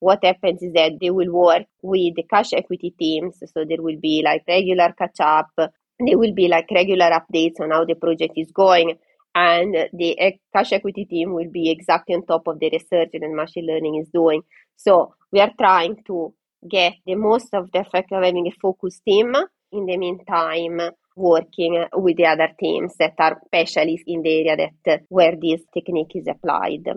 [0.00, 3.38] what happens is that they will work with the cash equity teams.
[3.38, 7.70] So there will be like regular catch up, there will be like regular updates on
[7.70, 8.98] how the project is going
[9.34, 13.66] and the cash equity team will be exactly on top of the research that machine
[13.66, 14.42] learning is doing.
[14.76, 16.34] So we are trying to
[16.68, 19.34] get the most of the effect of having a focus team.
[19.72, 20.80] In the meantime,
[21.14, 26.12] working with the other teams that are specialists in the area that where this technique
[26.16, 26.88] is applied.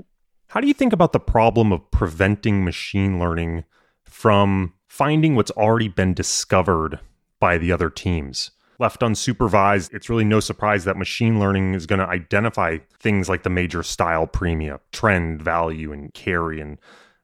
[0.53, 3.63] How do you think about the problem of preventing machine learning
[4.03, 6.99] from finding what's already been discovered
[7.39, 8.51] by the other teams?
[8.77, 13.41] left unsupervised, it's really no surprise that machine learning is going to identify things like
[13.41, 16.77] the major style premia, trend, value, and carry, and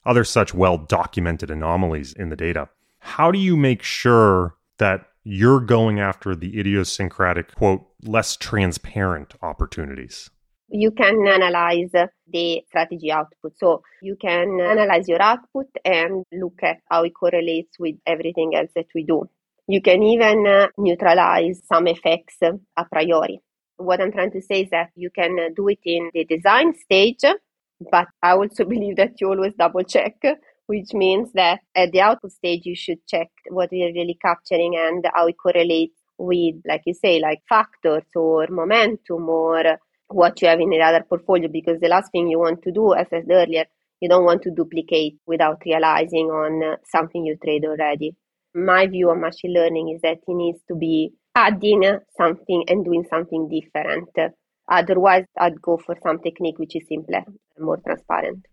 [0.08, 2.68] other such well documented anomalies in the data.
[2.98, 10.32] How do you make sure that you're going after the idiosyncratic, quote, less transparent opportunities?
[10.72, 13.58] You can analyze the strategy output.
[13.58, 18.70] So you can analyze your output and look at how it correlates with everything else
[18.76, 19.28] that we do.
[19.68, 23.40] You can even uh, neutralize some effects a priori.
[23.78, 26.74] What I'm trying to say is that you can uh, do it in the design
[26.76, 27.24] stage,
[27.92, 30.18] but I also believe that you always double check,
[30.66, 34.76] which means that at the output stage, you should check what we are really capturing
[34.76, 39.78] and how it correlates with, like you say, like factors or momentum or
[40.10, 41.48] what you have in the other portfolio.
[41.48, 43.66] Because the last thing you want to do, as I said earlier,
[44.02, 48.16] you don't want to duplicate without realizing on uh, something you trade already
[48.54, 51.84] my view on machine learning is that it needs to be adding
[52.18, 54.10] something and doing something different.
[54.68, 57.24] Otherwise, I'd go for some technique which is simpler
[57.56, 58.46] and more transparent.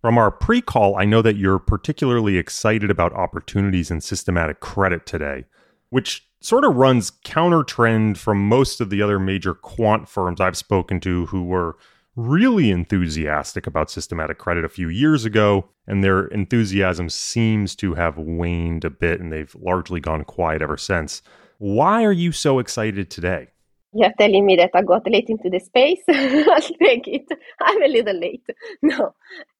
[0.00, 5.06] From our pre call, I know that you're particularly excited about opportunities in systematic credit
[5.06, 5.44] today,
[5.90, 10.56] which sort of runs counter trend from most of the other major quant firms I've
[10.56, 11.76] spoken to who were
[12.16, 18.18] really enthusiastic about systematic credit a few years ago, and their enthusiasm seems to have
[18.18, 21.22] waned a bit and they've largely gone quiet ever since.
[21.58, 23.48] Why are you so excited today?
[23.92, 26.02] You're telling me that I got late into the space?
[26.08, 27.26] I'll take it.
[27.60, 28.46] I'm a little late.
[28.82, 29.14] No,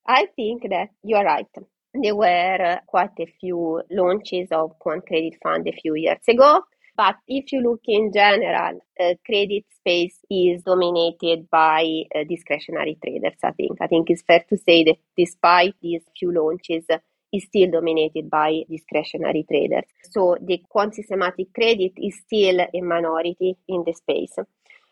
[0.07, 1.47] I think that you're right.
[2.03, 6.62] There were quite a few launches of quant credit fund a few years ago
[6.99, 13.38] but if you look in general, uh, credit space is dominated by uh, discretionary traders.
[13.44, 13.78] I think.
[13.80, 16.99] I think it's fair to say that despite these few launches, uh,
[17.32, 19.84] is still dominated by discretionary traders.
[20.11, 24.34] So the quant systematic credit is still a minority in the space.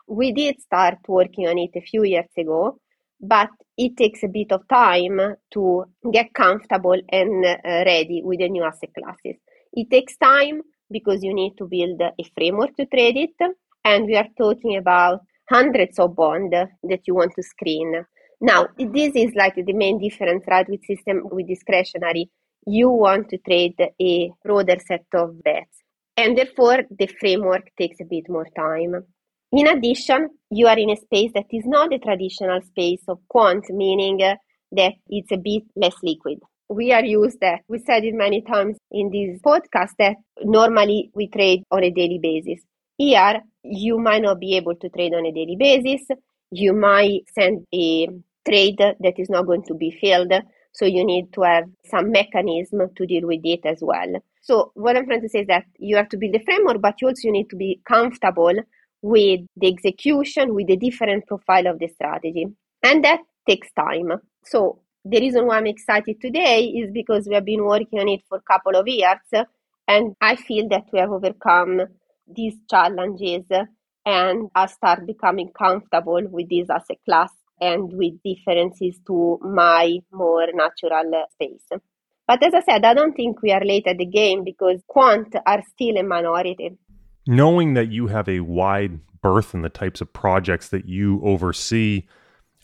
[0.07, 2.78] We did start working on it a few years ago,
[3.21, 5.21] but it takes a bit of time
[5.53, 9.37] to get comfortable and uh, ready with the new asset classes.
[9.73, 13.55] It takes time because you need to build a framework to trade it.
[13.85, 18.05] And we are talking about hundreds of bonds that you want to screen.
[18.41, 22.31] Now, this is like the main difference, right, with system with discretionary.
[22.67, 25.83] You want to trade a broader set of bets.
[26.17, 29.05] And therefore, the framework takes a bit more time.
[29.53, 33.64] In addition, you are in a space that is not the traditional space of quant,
[33.70, 36.38] meaning that it's a bit less liquid
[36.68, 41.28] we are used that we said it many times in this podcast that normally we
[41.28, 42.64] trade on a daily basis.
[42.99, 46.09] Here, you might not be able to trade on a daily basis.
[46.51, 48.09] You might send a
[48.49, 50.32] trade that is not going to be filled.
[50.72, 54.22] So you need to have some mechanism to deal with it as well.
[54.42, 57.01] So what I'm trying to say is that you have to build a framework, but
[57.01, 58.55] you also need to be comfortable
[59.07, 62.46] with the execution, with the different profile of the strategy.
[62.82, 64.11] And that takes time.
[64.44, 68.22] So the reason why I'm excited today is because we have been working on it
[68.28, 69.46] for a couple of years,
[69.86, 71.82] and I feel that we have overcome
[72.26, 73.44] these challenges
[74.04, 77.30] and I start becoming comfortable with this asset class
[77.61, 81.68] and with differences to my more natural space.
[82.26, 85.32] But as I said, I don't think we are late at the game because quant
[85.46, 86.76] are still a minority.
[87.27, 92.05] Knowing that you have a wide berth in the types of projects that you oversee,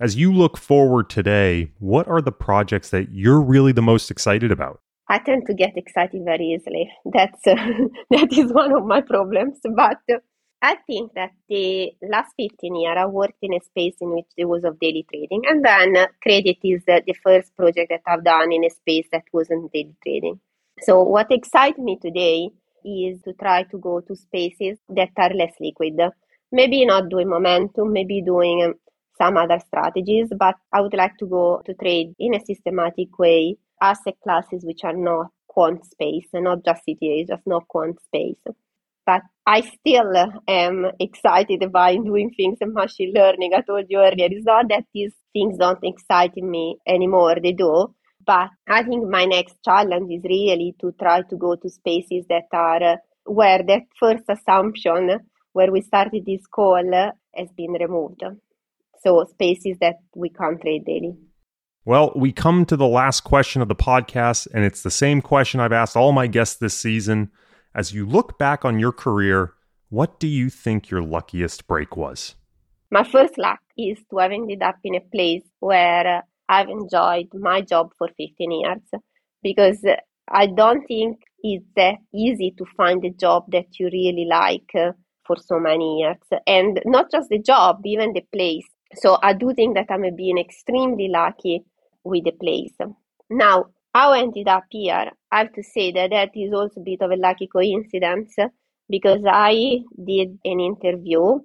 [0.01, 4.51] As you look forward today, what are the projects that you're really the most excited
[4.51, 4.81] about?
[5.09, 6.91] I tend to get excited very easily.
[7.05, 7.55] That's uh,
[8.11, 9.59] that is one of my problems.
[9.77, 10.19] But uh,
[10.63, 14.49] I think that the last 15 years I worked in a space in which there
[14.49, 18.25] was of daily trading, and then uh, credit is uh, the first project that I've
[18.25, 20.41] done in a space that wasn't daily trading.
[20.81, 22.51] So what excites me today
[22.85, 26.01] is to try to go to spaces that are less liquid.
[26.51, 28.75] Maybe not doing momentum, maybe doing um,
[29.17, 33.57] some other strategies, but I would like to go to trade in a systematic way
[33.81, 38.43] asset classes which are not quant space, not just CTA, just not quant space.
[39.05, 40.13] But I still
[40.47, 43.53] am excited about doing things in machine learning.
[43.55, 47.95] I told you earlier, it's not that these things don't excite me anymore, they do.
[48.25, 52.47] But I think my next challenge is really to try to go to spaces that
[52.53, 55.21] are uh, where that first assumption
[55.53, 58.23] where we started this call uh, has been removed.
[59.03, 61.17] So spaces that we can't trade daily.
[61.85, 65.59] Well, we come to the last question of the podcast, and it's the same question
[65.59, 67.33] I've asked all my guests this season.
[67.75, 69.55] As you look back on your career,
[69.89, 72.37] what do you think your luckiest break was?
[72.91, 77.29] My first luck is to have ended up in a place where uh, I've enjoyed
[77.35, 78.83] my job for 15 years
[79.43, 79.85] because
[80.29, 84.93] I don't think it's that easy to find a job that you really like uh,
[85.27, 86.17] for so many years.
[86.47, 88.67] And not just the job, even the place.
[88.95, 91.65] So I do think that I'm being extremely lucky
[92.05, 92.75] with the place.
[93.31, 96.85] Now, how I ended up here, I have to say that that is also a
[96.85, 98.35] bit of a lucky coincidence
[98.89, 101.41] because I did an interview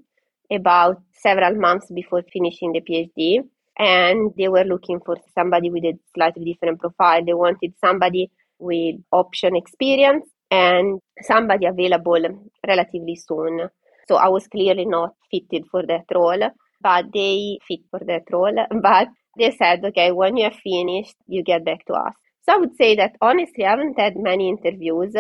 [0.52, 3.44] about several months before finishing the PhD,
[3.78, 7.24] and they were looking for somebody with a slightly different profile.
[7.24, 12.20] They wanted somebody with option experience and somebody available
[12.68, 13.70] relatively soon.
[14.08, 16.50] So I was clearly not fitted for that role,
[16.82, 18.56] but they fit for that role.
[18.82, 22.14] But they said, okay, when you have finished, you get back to us.
[22.44, 25.14] So I would say that honestly, I haven't had many interviews.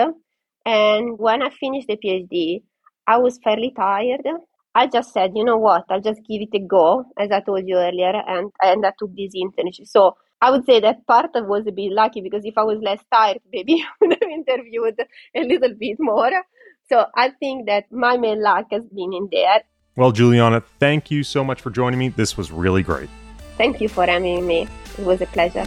[0.66, 2.64] And when I finished the PhD,
[3.05, 4.26] I was fairly tired.
[4.78, 7.67] I just said, you know what, I'll just give it a go, as I told
[7.67, 9.88] you earlier, and, and I took this internship.
[9.88, 12.78] So I would say that part of was a bit lucky because if I was
[12.80, 14.99] less tired, maybe I would have interviewed
[15.36, 16.30] a little bit more.
[16.89, 19.63] So I think that my main luck has been in there.
[19.95, 22.09] Well, Giuliana, thank you so much for joining me.
[22.09, 23.09] This was really great.
[23.57, 24.67] Thank you for having me.
[24.99, 25.65] It was a pleasure.